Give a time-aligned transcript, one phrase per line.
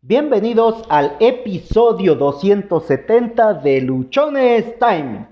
[0.00, 5.26] Bienvenidos al episodio 270 de Luchones Time.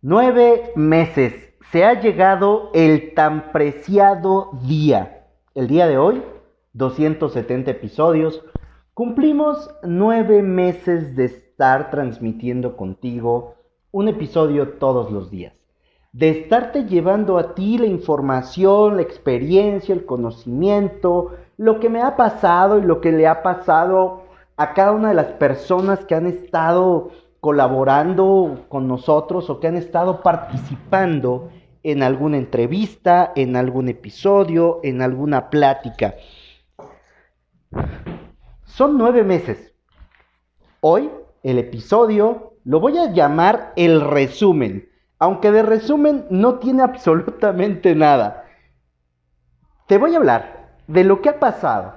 [0.00, 1.34] Nueve meses.
[1.72, 5.26] Se ha llegado el tan preciado día.
[5.56, 6.22] El día de hoy,
[6.74, 8.44] 270 episodios.
[8.94, 13.56] Cumplimos nueve meses de estar transmitiendo contigo
[13.90, 15.52] un episodio todos los días.
[16.12, 22.16] De estarte llevando a ti la información, la experiencia, el conocimiento, lo que me ha
[22.16, 24.22] pasado y lo que le ha pasado
[24.56, 29.76] a cada una de las personas que han estado colaborando con nosotros o que han
[29.76, 31.50] estado participando
[31.82, 36.14] en alguna entrevista, en algún episodio, en alguna plática.
[38.64, 39.74] Son nueve meses.
[40.80, 41.10] Hoy
[41.42, 48.44] el episodio lo voy a llamar el resumen, aunque de resumen no tiene absolutamente nada.
[49.88, 50.57] Te voy a hablar
[50.88, 51.94] de lo que ha pasado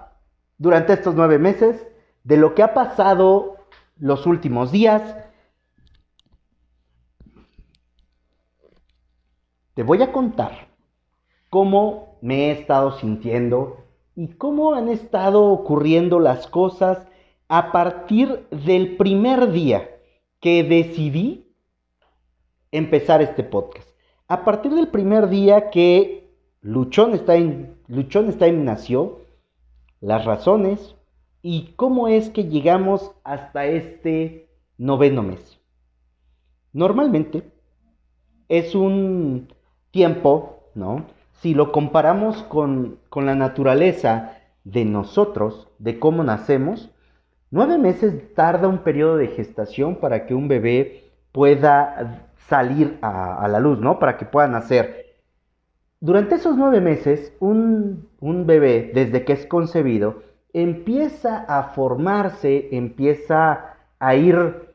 [0.60, 1.88] durante estos nueve meses,
[2.24, 3.56] de lo que ha pasado
[3.98, 5.02] los últimos días.
[9.74, 10.68] Te voy a contar
[11.50, 17.08] cómo me he estado sintiendo y cómo han estado ocurriendo las cosas
[17.48, 19.90] a partir del primer día
[20.42, 21.56] que decidí
[22.72, 23.90] empezar este podcast.
[24.28, 26.21] A partir del primer día que
[26.64, 29.22] Luchón está en Luchón Time nació,
[30.00, 30.96] las razones
[31.42, 35.60] y cómo es que llegamos hasta este noveno mes.
[36.72, 37.52] Normalmente
[38.48, 39.52] es un
[39.90, 41.08] tiempo, ¿no?
[41.40, 46.92] Si lo comparamos con, con la naturaleza de nosotros, de cómo nacemos,
[47.50, 53.48] nueve meses tarda un periodo de gestación para que un bebé pueda salir a, a
[53.48, 53.98] la luz, ¿no?
[53.98, 55.11] Para que pueda nacer.
[56.04, 58.08] Durante esos nueve meses, un,
[58.48, 64.74] bebé, desde que es concebido, empieza a formarse, empieza a ir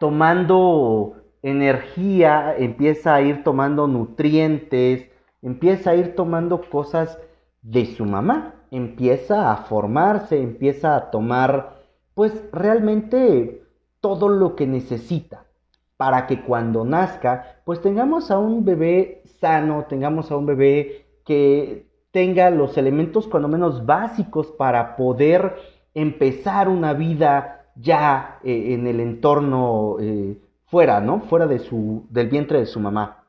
[0.00, 5.08] tomando energía, empieza a ir tomando nutrientes,
[5.42, 7.20] empieza a ir tomando cosas
[7.62, 11.84] de su mamá, empieza a formarse, empieza a tomar
[12.14, 13.62] pues realmente
[14.00, 15.45] todo lo que necesita
[15.96, 21.86] para que cuando nazca pues tengamos a un bebé sano, tengamos a un bebé que
[22.10, 25.56] tenga los elementos cuando menos básicos para poder
[25.94, 31.20] empezar una vida ya eh, en el entorno eh, fuera, ¿no?
[31.20, 33.24] Fuera de su, del vientre de su mamá.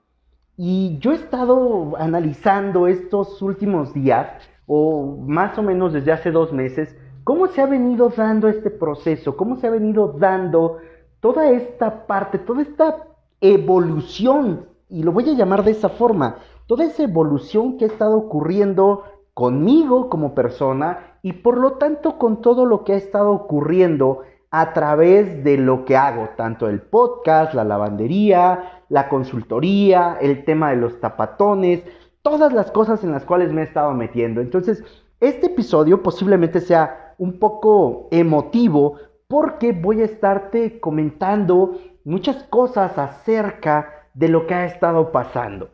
[0.56, 4.27] Y yo he estado analizando estos últimos días,
[4.66, 9.38] o más o menos desde hace dos meses, cómo se ha venido dando este proceso,
[9.38, 10.79] cómo se ha venido dando
[11.27, 13.05] toda esta parte, toda esta
[13.41, 18.17] evolución y lo voy a llamar de esa forma, toda esa evolución que ha estado
[18.17, 24.21] ocurriendo conmigo como persona y por lo tanto con todo lo que ha estado ocurriendo
[24.51, 30.69] a través de lo que hago, tanto el podcast, la lavandería, la consultoría, el tema
[30.69, 31.83] de los tapatones,
[32.21, 34.39] todas las cosas en las cuales me he estado metiendo.
[34.39, 34.81] Entonces,
[35.19, 38.95] este episodio posiblemente sea un poco emotivo
[39.27, 45.69] porque voy a estarte comentando muchas cosas acerca de lo que ha estado pasando.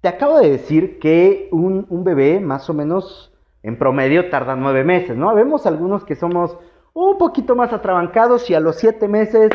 [0.00, 5.16] Te acabo de decir que un, bebé más o menos en promedio tarda nueve meses,
[5.16, 5.34] ¿no?
[5.34, 6.56] Vemos algunos que somos
[6.94, 9.50] un poquito más atrabancados y a los siete meses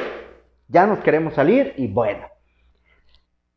[0.68, 2.28] ya nos queremos salir y bueno.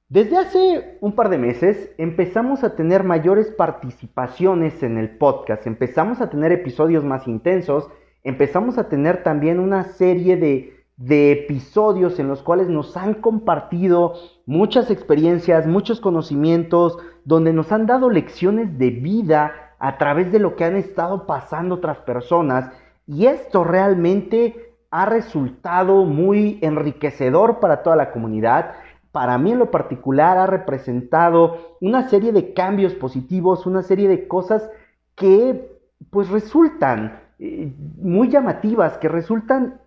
[0.09, 6.23] Desde hace un par de meses empezamos a tener mayores participaciones en el podcast, empezamos
[6.23, 7.91] a tener episodios más intensos,
[8.29, 14.15] empezamos a tener también una serie de de episodios en los cuales nos han compartido
[14.47, 20.57] muchas experiencias, muchos conocimientos, donde nos han dado lecciones de vida a través de lo
[20.57, 22.73] que han estado pasando otras personas.
[23.07, 28.73] Y esto realmente ha resultado muy enriquecedor para toda la comunidad.
[29.13, 34.27] Para mí en lo particular ha representado una serie de cambios positivos, una serie de
[34.27, 34.69] cosas
[35.15, 35.79] que
[36.11, 39.81] pues resultan eh, muy llamativas, que resultan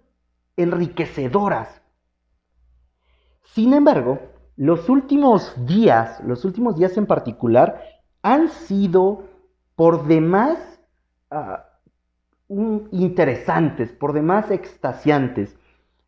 [0.55, 1.81] enriquecedoras.
[3.43, 4.19] Sin embargo,
[4.55, 7.83] los últimos días, los últimos días en particular,
[8.21, 9.23] han sido
[9.75, 10.57] por demás
[11.29, 11.65] ah,
[12.47, 15.57] interesantes, por demás extasiantes.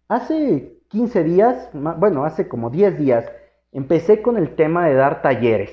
[0.08, 3.26] Hace 15 días, bueno, hace como 10 días,
[3.72, 5.72] empecé con el tema de dar talleres.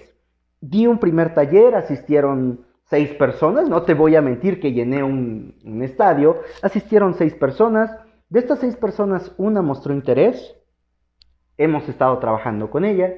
[0.61, 5.57] Di un primer taller, asistieron seis personas, no te voy a mentir que llené un,
[5.65, 7.91] un estadio, asistieron seis personas,
[8.31, 10.57] de estas seis personas, una mostró interés.
[11.57, 13.13] Hemos estado trabajando con ella.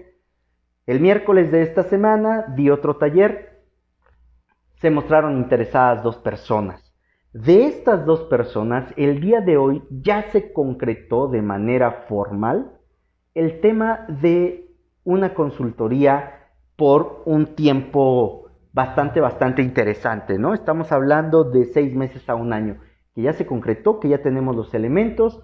[0.86, 3.62] El miércoles de esta semana di otro taller.
[4.76, 6.94] Se mostraron interesadas dos personas.
[7.34, 12.78] De estas dos personas, el día de hoy ya se concretó de manera formal
[13.34, 14.74] el tema de
[15.04, 18.41] una consultoría por un tiempo
[18.72, 20.54] bastante, bastante interesante, ¿no?
[20.54, 22.78] Estamos hablando de seis meses a un año,
[23.14, 25.42] que ya se concretó, que ya tenemos los elementos.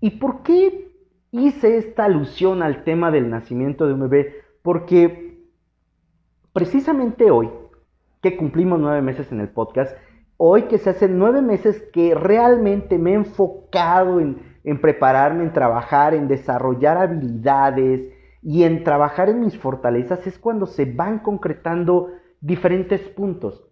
[0.00, 0.92] ¿Y por qué
[1.30, 4.34] hice esta alusión al tema del nacimiento de un bebé?
[4.62, 5.40] Porque
[6.52, 7.50] precisamente hoy,
[8.20, 9.96] que cumplimos nueve meses en el podcast,
[10.36, 16.14] hoy que se hacen nueve meses que realmente me he enfocado en, prepararme, en trabajar,
[16.14, 18.12] en desarrollar habilidades
[18.42, 22.08] y en trabajar en mis fortalezas, es cuando se van concretando
[22.42, 23.64] diferentes puntos.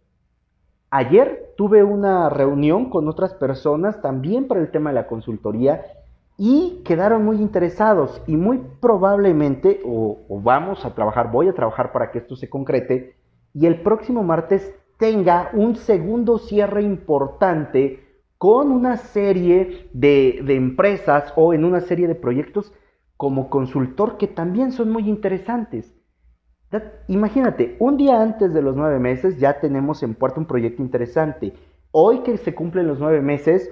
[0.90, 5.84] Ayer tuve una reunión con otras personas también para el tema de la consultoría
[6.38, 12.10] y quedaron muy interesados y muy probablemente, o, vamos a trabajar, voy a trabajar para
[12.10, 13.14] que esto se concrete,
[13.52, 18.02] y el próximo martes tenga un segundo cierre importante
[18.38, 22.72] con una serie de, empresas o en una serie de proyectos
[23.18, 25.94] como consultor que también son muy interesantes.
[27.08, 31.52] Imagínate, un día antes de los nueve meses ya tenemos en puerta un proyecto interesante.
[31.90, 33.70] Hoy que se cumplen los nueve meses,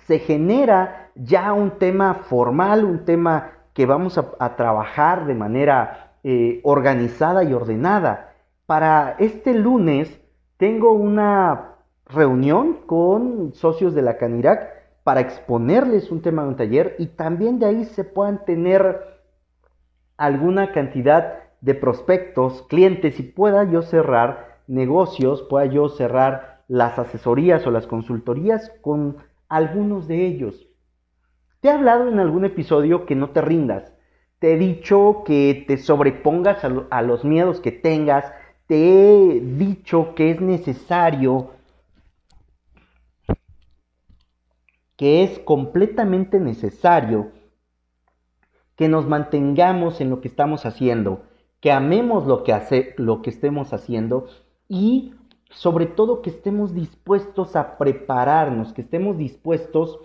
[0.00, 6.60] se genera ya un tema formal, un tema que vamos a, trabajar de manera eh,
[6.64, 8.34] organizada y ordenada.
[8.66, 10.20] Para este lunes
[10.58, 11.76] tengo una
[12.06, 14.68] reunión con socios de la Canirac
[15.02, 19.00] para exponerles un tema de un taller y también de ahí se puedan tener
[20.16, 27.66] alguna cantidad de prospectos, clientes y pueda yo cerrar negocios, pueda yo cerrar las asesorías
[27.66, 29.16] o las consultorías con
[29.48, 30.68] algunos de ellos.
[31.60, 33.92] Te he hablado en algún episodio que no te rindas.
[34.38, 38.32] Te he dicho que te sobrepongas a, a los miedos que tengas,
[38.68, 41.50] te he dicho que es necesario,
[44.96, 47.32] que es completamente necesario
[48.76, 51.25] que nos mantengamos en lo que estamos haciendo,
[51.60, 54.26] que amemos lo que, hace, lo que estemos haciendo
[54.68, 55.14] y
[55.50, 59.98] sobre todo que estemos dispuestos a prepararnos, que estemos dispuestos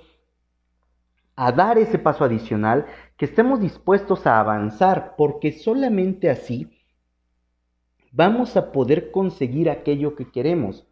[1.36, 2.86] a dar ese paso adicional,
[3.18, 6.70] que estemos dispuestos a avanzar, porque solamente así
[8.12, 10.86] vamos a poder conseguir aquello que queremos.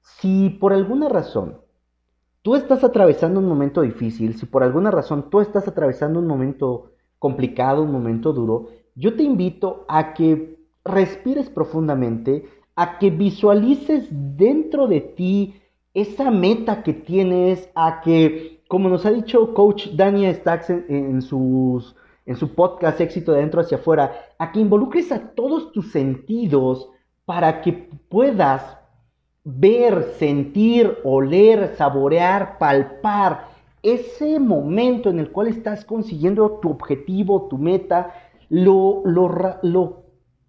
[0.00, 1.60] Si por alguna razón
[2.42, 6.90] tú estás atravesando un momento difícil, si por alguna razón tú estás atravesando un momento
[7.18, 12.44] complicado, un momento duro, yo te invito a que respires profundamente,
[12.76, 15.54] a que visualices dentro de ti
[15.94, 21.22] esa meta que tienes, a que, como nos ha dicho coach Daniel Stacks en, en
[21.22, 26.88] su podcast Éxito de adentro hacia afuera, a que involucres a todos tus sentidos
[27.24, 27.72] para que
[28.08, 28.78] puedas
[29.44, 33.48] ver, sentir, oler, saborear, palpar
[33.82, 38.14] ese momento en el cual estás consiguiendo tu objetivo, tu meta,
[38.52, 39.30] lo, lo,
[39.62, 40.02] lo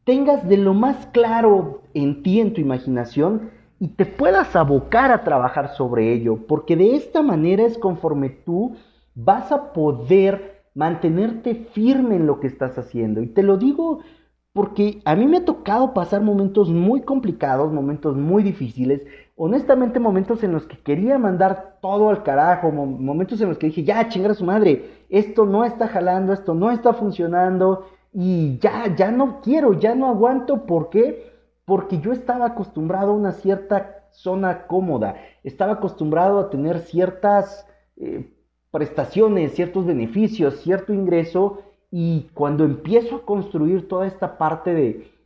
[0.03, 5.23] tengas de lo más claro en ti, en tu imaginación, y te puedas abocar a
[5.23, 8.75] trabajar sobre ello, porque de esta manera es conforme tú
[9.15, 13.21] vas a poder mantenerte firme en lo que estás haciendo.
[13.21, 13.99] Y te lo digo
[14.51, 19.01] porque a mí me ha tocado pasar momentos muy complicados, momentos muy difíciles,
[19.35, 23.83] honestamente momentos en los que quería mandar todo al carajo, momentos en los que dije,
[23.83, 28.95] ya, chingar a su madre, esto no está jalando, esto no está funcionando y ya,
[28.95, 31.31] ya no quiero, ya no aguanto, ¿por qué?
[31.65, 37.67] Porque yo estaba acostumbrado a una cierta zona cómoda, estaba acostumbrado a tener ciertas...
[37.97, 38.29] Eh,
[38.73, 44.73] prestaciones, ciertos beneficios, cierto ingreso y cuando empiezo a construir toda esta parte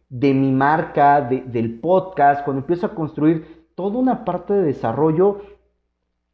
[0.10, 5.40] de, mi marca, del podcast, cuando empiezo a construir toda una parte de desarrollo,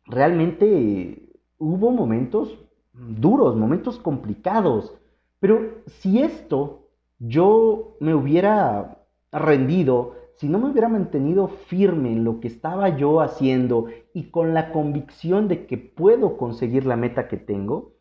[0.08, 2.58] realmente hubo momentos
[2.94, 4.96] duros, momentos complicados.
[5.44, 6.88] Pero si esto
[7.20, 13.20] yo me hubiera rendido, si no me hubiera mantenido firme en lo que estaba yo
[13.20, 17.92] haciendo y con la convicción de que puedo conseguir la meta que tengo,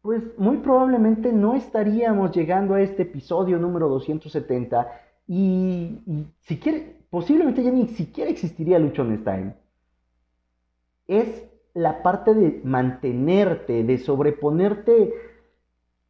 [0.00, 4.86] pues muy probablemente no estaríamos llegando a este episodio número 270
[5.26, 5.98] y,
[6.42, 6.60] si
[7.10, 9.56] posiblemente ya ni siquiera existiría Luchones Time.
[11.08, 15.31] Es la parte de mantenerte, de sobreponerte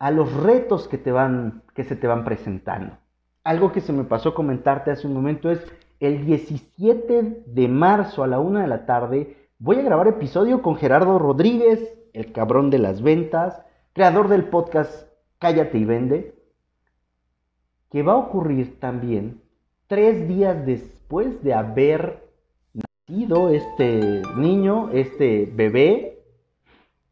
[0.02, 2.98] a los retos que, te van, que se te van presentando.
[3.44, 5.64] Algo que se me pasó comentarte hace un momento es
[6.00, 10.74] el 17 de marzo a la una de la tarde voy a grabar episodio con
[10.74, 11.78] Gerardo Rodríguez,
[12.14, 15.06] el cabrón de las ventas, creador del podcast
[15.38, 16.34] Cállate y Vende,
[17.88, 19.40] que va a ocurrir también
[19.86, 22.28] tres días después de haber
[22.74, 26.24] nacido este niño, este bebé,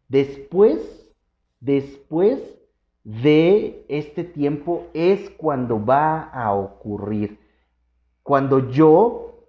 [0.09, 1.13] después,
[1.61, 2.60] después
[3.05, 7.39] de este tiempo es cuando va a ocurrir.
[8.23, 9.47] Cuando yo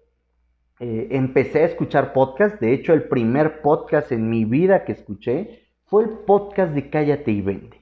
[0.80, 5.68] eh, empecé a escuchar podcast, de hecho el primer podcast en mi vida que escuché
[5.86, 7.82] fue el podcast de Cállate y Vende.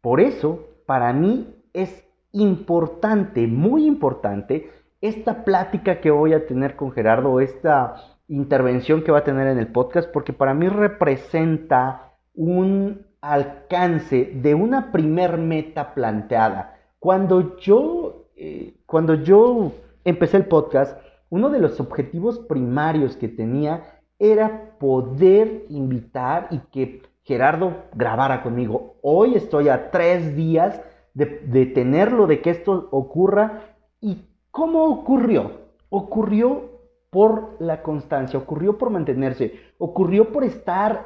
[0.00, 6.92] Por eso, para mí es importante, muy importante, esta plática que voy a tener con
[6.92, 13.06] Gerardo, esta intervención que va a tener en el podcast, porque para mí representa un
[13.24, 16.76] alcance de una primer meta planteada.
[16.98, 19.72] Cuando yo, eh, cuando yo
[20.04, 20.98] empecé el podcast,
[21.30, 28.96] uno de los objetivos primarios que tenía era poder invitar y que Gerardo grabara conmigo.
[29.00, 30.82] Hoy estoy a tres días
[31.14, 33.62] de, de tenerlo, de que esto ocurra.
[34.00, 35.50] ¿Y cómo ocurrió?
[35.88, 36.73] Ocurrió
[37.14, 41.04] por la constancia, ocurrió por mantenerse, ocurrió por estar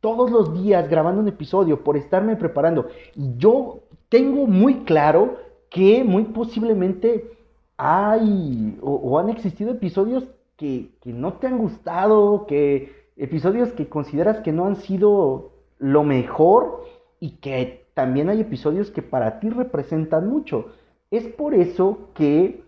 [0.00, 2.88] todos los días grabando un episodio, por estarme preparando.
[3.14, 5.36] Y yo tengo muy claro
[5.70, 7.30] que muy posiblemente
[7.76, 10.24] hay o, han existido episodios
[10.56, 16.02] que, que, no te han gustado, que episodios que consideras que no han sido lo
[16.02, 16.86] mejor
[17.20, 20.72] y que también hay episodios que para ti representan mucho.
[21.12, 22.64] Es por eso que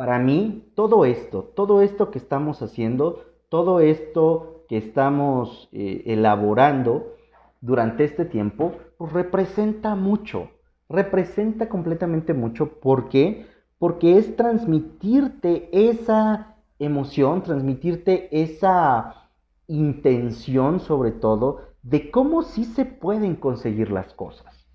[0.00, 7.16] para mí, todo esto, todo esto que estamos haciendo, todo esto que estamos eh, elaborando
[7.60, 10.48] durante este tiempo, pues representa mucho,
[10.88, 12.80] representa completamente mucho.
[12.80, 13.44] ¿Por qué?
[13.78, 19.28] Porque es transmitirte esa emoción, transmitirte esa
[19.66, 24.66] intención sobre todo de cómo sí se pueden conseguir las cosas.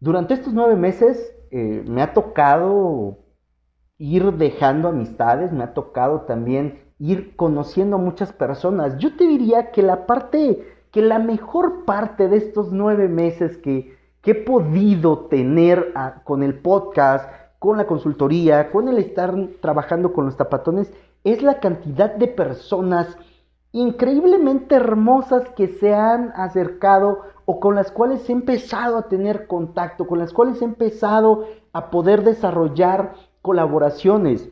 [0.00, 3.18] Durante estos nueve meses eh, me ha tocado
[4.00, 8.96] ir dejando amistades, me ha tocado también ir conociendo muchas personas.
[8.96, 13.98] Yo te diría que la parte, que la mejor parte de estos nueve meses que,
[14.24, 17.28] he podido tener ah, con el podcast,
[17.58, 20.92] con la consultoría, con el estar trabajando con los tapatones,
[21.24, 23.18] es la cantidad de personas
[23.72, 30.06] increíblemente hermosas que se han acercado o con las cuales he empezado a tener contacto,
[30.06, 34.50] con las cuales he empezado a poder desarrollar colaboraciones,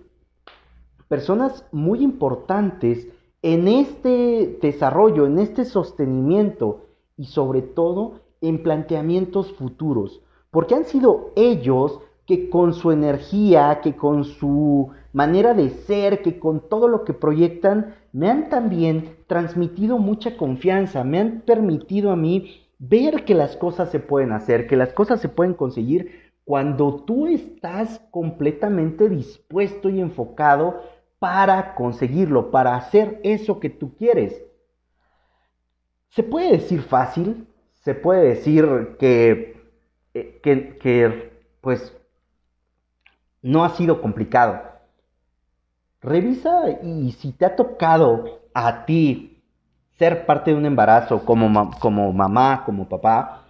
[1.09, 3.09] personas muy importantes
[3.43, 11.33] en este desarrollo, en este sostenimiento y sobre todo en planteamientos futuros, porque han sido
[11.37, 17.05] ellos que con su energía, que con su manera de ser, que con todo lo
[17.05, 23.35] que proyectan, me han también transmitido mucha confianza, me han permitido a mí ver que
[23.35, 29.11] las cosas se pueden hacer, que las cosas se pueden conseguir cuando tú estás completamente
[29.11, 30.83] dispuesto y enfocado
[31.19, 34.35] para conseguirlo, para hacer eso que tú quieres.
[36.09, 37.47] Se puede decir fácil,
[37.85, 39.61] se puede decir que,
[40.15, 40.41] eh,
[40.81, 41.95] que, pues,
[43.43, 44.59] no ha sido complicado.
[46.01, 49.43] Revisa y si te ha tocado a ti
[49.99, 53.48] ser parte de un embarazo como, como mamá, como papá,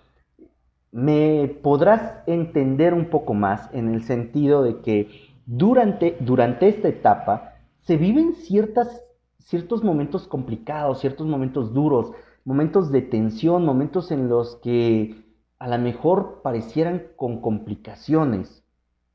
[0.93, 5.09] me podrás entender un poco más en el sentido de que
[5.47, 9.03] durante, durante esta etapa se viven ciertas,
[9.39, 12.13] ciertos momentos complicados, ciertos momentos duros,
[12.45, 15.25] momentos de tensión, momentos en los que
[15.59, 18.63] a lo mejor parecieran con complicaciones,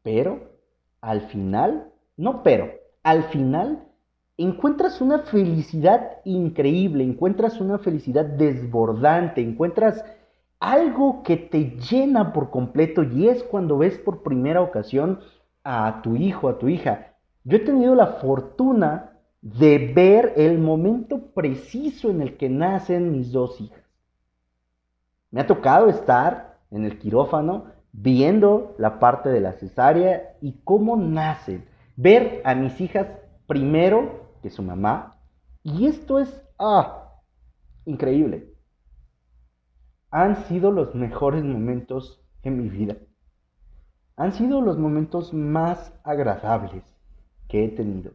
[0.02, 0.52] pero
[1.02, 2.72] al final, no pero,
[3.04, 3.88] al final
[4.38, 10.04] encuentras una felicidad increíble, encuentras una felicidad desbordante, encuentras
[10.64, 15.20] algo que te llena por completo y es cuando ves por primera ocasión
[15.62, 17.16] a tu hijo, a tu hija.
[17.44, 23.34] Yo he tenido la fortuna de ver el momento preciso en el que nacen mis
[23.34, 23.84] dos hijas.
[25.32, 30.96] Me ha tocado estar en el quirófano viendo la parte de la cesárea y cómo
[30.96, 31.66] nacen.
[31.98, 33.08] Ver a mis hijas
[33.48, 35.18] primero que su mamá.
[35.62, 37.20] Y esto es, ah,
[37.84, 38.53] increíble
[40.14, 42.98] han sido los mejores momentos en mi vida.
[44.16, 46.84] Han sido los momentos más agradables
[47.48, 48.12] que he tenido.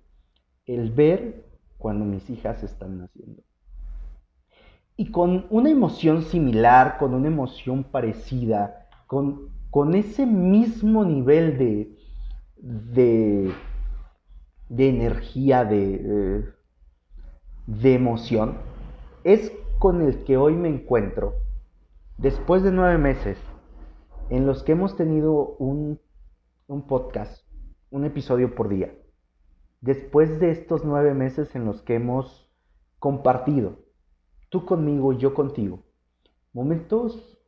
[0.65, 1.45] El ver
[1.77, 3.43] cuando mis hijas están naciendo.
[4.97, 11.97] Y con una emoción similar, con una emoción parecida, con, con ese mismo nivel de,
[12.59, 13.53] de,
[14.69, 16.45] de energía, de,
[17.67, 18.59] de emoción,
[19.25, 21.48] es con el que hoy me encuentro
[22.19, 23.39] Después de nueve meses
[24.29, 26.01] en los que hemos tenido un,
[26.89, 27.47] podcast,
[27.91, 28.93] un episodio por día,
[29.81, 32.51] después de estos nueve meses en los que hemos
[32.99, 33.77] compartido,
[34.49, 35.85] tú conmigo, yo contigo,
[36.53, 37.39] momentos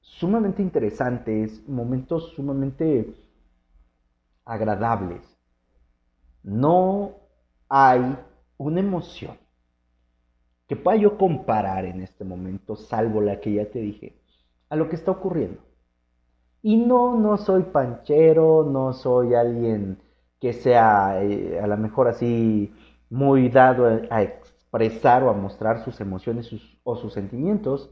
[0.00, 3.16] sumamente interesantes, momentos sumamente
[4.44, 5.22] agradables.
[6.44, 7.16] No
[7.68, 8.16] hay
[8.58, 9.36] una emoción
[10.68, 14.14] que pueda yo comparar en este momento, salvo la que ya te dije,
[14.68, 15.60] a lo que está ocurriendo.
[16.62, 19.98] Y no, no soy panchero, no soy alguien
[20.38, 22.72] que sea eh, a lo mejor así
[23.08, 26.50] muy dado a, expresar o a mostrar sus emociones
[26.84, 27.90] o sus sentimientos,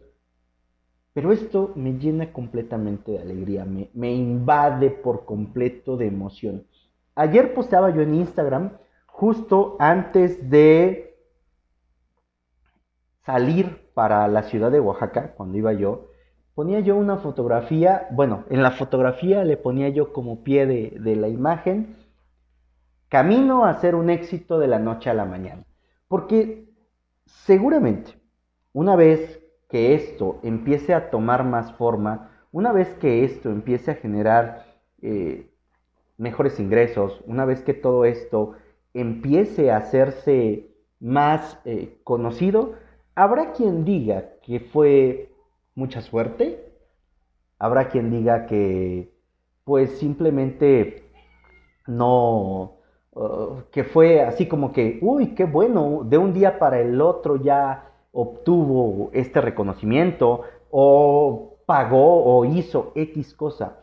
[1.14, 6.66] pero esto me llena completamente de alegría, me, me invade por completo de emoción.
[7.14, 8.72] Ayer posteaba yo en Instagram,
[9.06, 11.05] justo antes de
[13.26, 16.06] salir para la ciudad de Oaxaca, cuando iba yo,
[16.54, 21.28] ponía yo una fotografía, bueno, en la fotografía le ponía yo como pie de, la
[21.28, 21.96] imagen,
[23.08, 25.64] camino a ser un éxito de la noche a la mañana.
[26.06, 26.68] Porque
[27.26, 28.12] seguramente,
[28.72, 33.96] una vez que esto empiece a tomar más forma, una vez que esto empiece a
[33.96, 34.64] generar
[35.02, 35.50] eh,
[36.16, 38.52] mejores ingresos, una vez que todo esto
[38.94, 42.74] empiece a hacerse más eh, conocido,
[43.16, 45.32] habrá quien diga que fue
[45.74, 46.72] mucha suerte,
[47.58, 49.10] habrá quien diga que
[49.64, 51.10] pues simplemente
[51.88, 52.76] no,
[53.12, 57.36] uh, que fue así como que, uy, qué bueno, de un día para el otro
[57.36, 63.80] ya obtuvo este reconocimiento o pagó o hizo X cosa.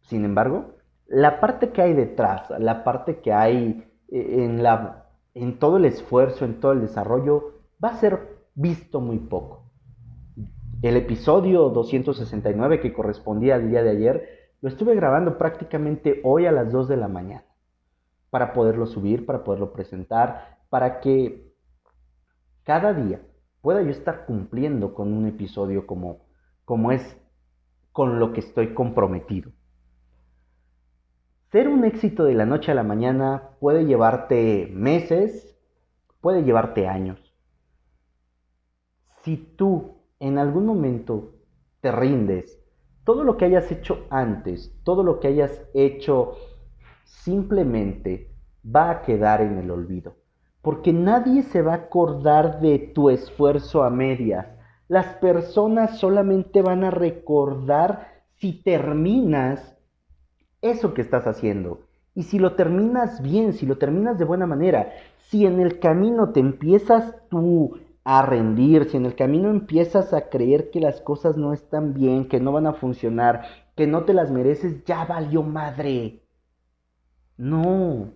[0.00, 0.74] Sin embargo,
[1.06, 5.84] la parte que hay detrás, la parte que hay eh, en, la, en todo el
[5.84, 7.52] esfuerzo, en todo el desarrollo,
[7.82, 9.64] va a ser visto muy poco.
[10.82, 14.28] El episodio 269 que correspondía al día de ayer,
[14.60, 17.44] lo estuve grabando prácticamente hoy a las 2 de la mañana
[18.30, 21.52] para poderlo subir, para poderlo presentar, para que
[22.64, 23.20] cada día
[23.60, 26.26] pueda yo estar cumpliendo con un episodio como,
[26.64, 27.16] como es
[27.92, 29.52] con lo que estoy comprometido.
[31.52, 35.56] Ser un éxito de la noche a la mañana puede llevarte meses,
[36.20, 37.21] puede llevarte años.
[39.22, 41.32] Si tú en algún momento
[41.80, 42.60] te rindes,
[43.04, 46.36] todo lo que hayas hecho antes, todo lo que hayas hecho
[47.04, 48.30] simplemente
[48.64, 50.14] va a quedar en el olvido
[50.62, 54.46] porque nadie se va a acordar de tu esfuerzo a medias.
[54.88, 59.76] Las personas solamente van a recordar si terminas
[60.62, 61.80] eso que estás haciendo.
[62.14, 64.92] Y si lo terminas bien, si lo terminas de buena manera,
[65.28, 70.28] si en el camino te empiezas tú a rendir, si en el camino empiezas a
[70.28, 73.42] creer que las cosas no están bien, que no van a funcionar,
[73.76, 76.22] que no te las mereces, ya valió madre.
[77.36, 78.12] No,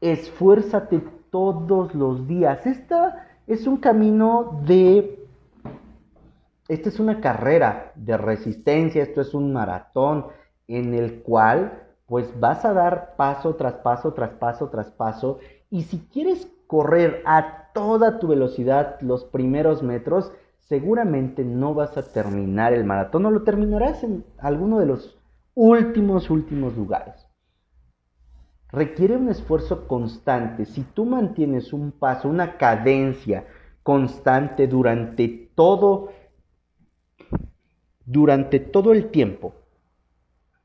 [0.00, 2.66] esfuérzate todos los días.
[2.66, 5.18] Esta es un camino de...
[6.68, 10.26] Esta es una carrera de resistencia, esto es un maratón
[10.68, 15.38] en el cual pues vas a dar paso tras paso, tras paso, tras paso.
[15.70, 22.12] Y si quieres correr a toda tu velocidad los primeros metros, seguramente no vas a
[22.12, 25.18] terminar el maratón o lo terminarás en alguno de los
[25.54, 27.26] últimos, últimos lugares
[28.72, 30.64] requiere un esfuerzo constante.
[30.64, 33.46] Si tú mantienes un paso, una cadencia
[33.82, 36.10] constante durante todo,
[38.04, 39.54] durante todo el tiempo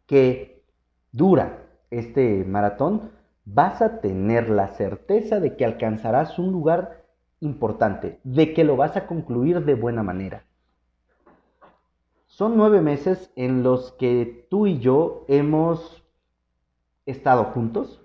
[0.05, 0.63] que
[1.11, 3.11] dura este maratón,
[3.53, 7.05] vas a tener la certeza de que alcanzarás un lugar
[7.39, 10.43] importante, de que lo vas a concluir de buena manera.
[12.25, 16.03] Son nueve meses en los que tú y yo hemos
[17.05, 18.01] estado juntos.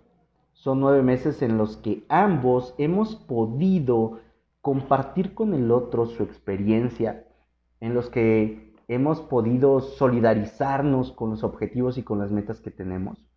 [0.53, 4.21] Son nueve meses en los que ambos hemos podido
[4.61, 7.27] compartir con el otro su experiencia,
[7.81, 13.32] en los que hemos podido solidarizarnos con los objetivos y con las metas que tenemos.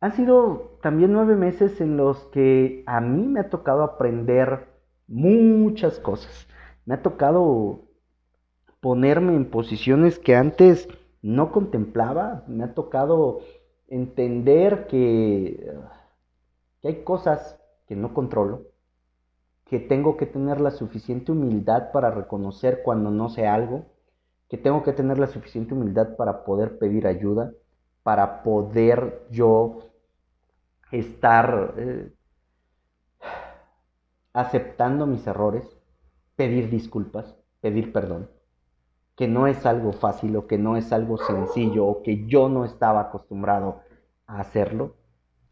[0.00, 4.68] Han sido también nueve meses en los que a mí me ha tocado aprender
[5.08, 6.46] muchas cosas.
[6.84, 7.80] Me ha tocado
[8.80, 10.88] ponerme en posiciones que antes
[11.22, 12.44] no contemplaba.
[12.46, 13.40] Me ha tocado
[13.88, 15.72] entender que,
[16.82, 18.62] que hay cosas que no controlo,
[19.64, 23.86] que tengo que tener la suficiente humildad para reconocer cuando no sé algo,
[24.48, 27.52] que tengo que tener la suficiente humildad para poder pedir ayuda,
[28.06, 29.80] para poder yo
[30.92, 32.12] estar eh,
[34.32, 35.64] aceptando mis errores,
[36.36, 38.30] pedir disculpas, pedir perdón
[39.16, 42.64] que no es algo fácil o que no es algo sencillo o que yo no
[42.64, 43.80] estaba acostumbrado
[44.28, 44.94] a hacerlo.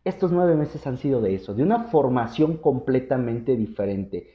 [0.05, 4.29] estos nueve meses han sido de eso, de una formación completamente diferente.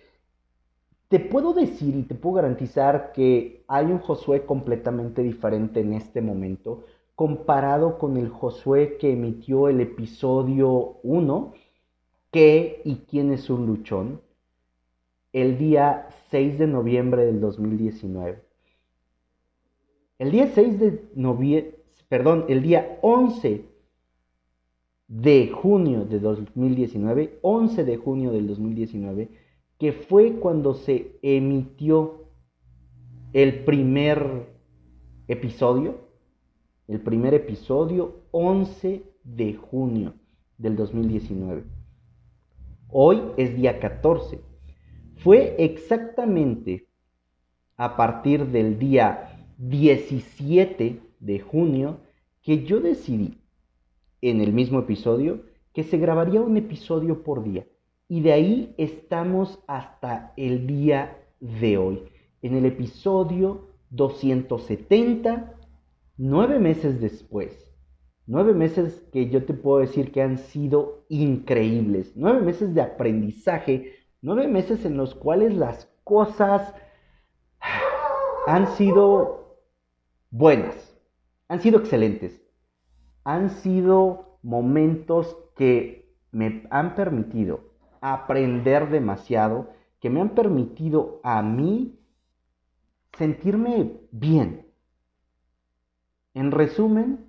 [1.07, 6.19] Te puedo decir y te puedo garantizar que hay un Josué completamente diferente en este
[6.19, 6.83] momento
[7.19, 11.53] comparado con el Josué que emitió el episodio 1,
[12.31, 14.21] ¿Qué y quién es un luchón?
[15.33, 18.41] El día 6 de noviembre del 2019.
[20.17, 21.75] El día 6 de noviembre,
[22.07, 23.65] perdón, el día 11
[25.09, 29.29] de junio de 2019, 11 de junio del 2019,
[29.77, 32.29] que fue cuando se emitió
[33.33, 34.47] el primer
[35.27, 36.07] episodio
[36.89, 40.15] el primer episodio 11 de junio
[40.57, 41.63] del 2019.
[42.89, 44.41] Hoy es día 14.
[45.17, 46.87] Fue exactamente
[47.77, 51.99] a partir del día 17 de junio
[52.41, 53.37] que yo decidí
[54.21, 57.67] en el mismo episodio que se grabaría un episodio por día.
[58.07, 62.01] Y de ahí estamos hasta el día de hoy,
[62.41, 65.58] en el episodio 270
[66.19, 67.73] nueve meses después,
[68.27, 73.93] nueve meses que yo te puedo decir que han sido increíbles, nueve meses de aprendizaje,
[74.21, 76.75] nueve meses en los cuales las cosas
[78.47, 79.63] han sido
[80.29, 80.93] buenas,
[81.47, 82.43] han sido excelentes,
[83.23, 87.61] han sido momentos que me han permitido
[88.01, 89.69] aprender demasiado,
[90.01, 91.97] que me han permitido a mí
[93.17, 94.68] sentirme bien,
[96.39, 97.25] en resumen,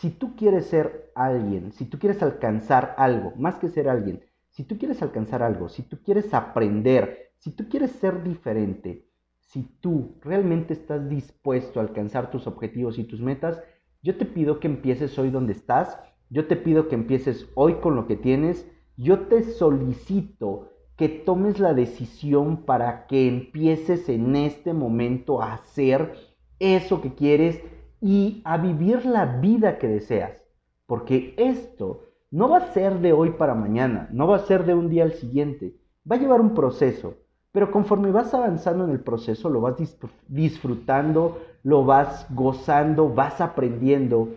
[0.00, 4.64] si tú quieres ser alguien, si tú quieres alcanzar algo, más que ser alguien, si
[4.64, 9.08] tú quieres alcanzar algo, si tú quieres aprender, si tú quieres ser diferente,
[9.40, 13.62] si tú realmente estás dispuesto a alcanzar tus objetivos y tus metas,
[14.02, 17.96] yo te pido que empieces hoy donde estás, yo te pido que empieces hoy con
[17.96, 24.74] lo que tienes, yo te solicito que tomes la decisión para que empieces en este
[24.74, 26.12] momento a hacer
[26.58, 27.62] eso que quieres
[28.00, 30.42] y a vivir la vida que deseas.
[30.86, 34.74] Porque esto no va a ser de hoy para mañana, no va a ser de
[34.74, 35.76] un día al siguiente,
[36.10, 37.14] va a llevar un proceso.
[37.52, 39.76] Pero conforme vas avanzando en el proceso, lo vas
[40.28, 44.28] disfrutando, lo vas gozando, vas aprendiendo.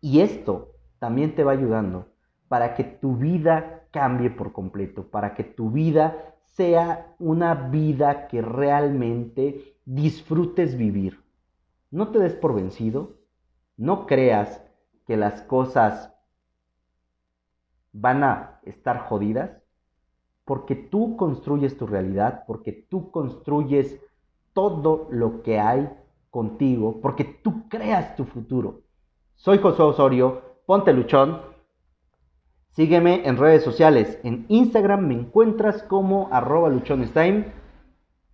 [0.00, 2.06] Y esto también te va ayudando
[2.48, 8.42] para que tu vida cambie por completo, para que tu vida sea una vida que
[8.42, 11.25] realmente disfrutes vivir.
[11.96, 13.14] No te des por vencido,
[13.78, 14.62] no creas
[15.06, 16.12] que las cosas
[17.94, 19.62] van a estar jodidas,
[20.44, 23.98] porque tú construyes tu realidad, porque tú construyes
[24.52, 25.88] todo lo que hay
[26.28, 28.82] contigo, porque tú creas tu futuro.
[29.34, 31.40] Soy José Osorio, ponte luchón.
[32.72, 34.20] Sígueme en redes sociales.
[34.22, 37.46] En Instagram me encuentras como arroba luchonestime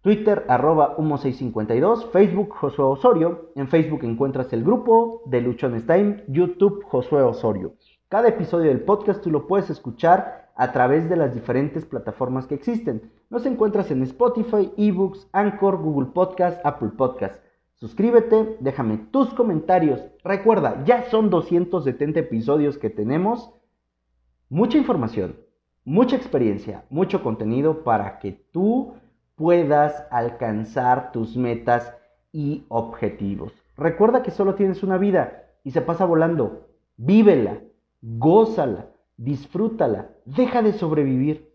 [0.03, 6.83] Twitter arroba humo652, Facebook Josué Osorio, en Facebook encuentras el grupo de Luchones Time, YouTube
[6.83, 7.77] Josué Osorio.
[8.09, 12.57] Cada episodio del podcast tú lo puedes escuchar a través de las diferentes plataformas que
[12.57, 13.13] existen.
[13.31, 17.41] Nos encuentras en Spotify, eBooks, Anchor, Google Podcast, Apple Podcast.
[17.75, 20.01] Suscríbete, déjame tus comentarios.
[20.25, 23.53] Recuerda, ya son 270 episodios que tenemos.
[24.49, 25.37] Mucha información,
[25.85, 28.95] mucha experiencia, mucho contenido para que tú
[29.43, 31.93] puedas alcanzar tus metas
[32.31, 33.53] y objetivos.
[33.77, 36.69] Recuerda que solo tienes una vida y se pasa volando.
[36.97, 37.59] Vívela,
[38.03, 41.52] gózala, disfrútala, deja de sobrevivir.